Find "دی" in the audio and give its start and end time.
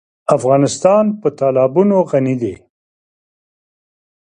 2.41-2.53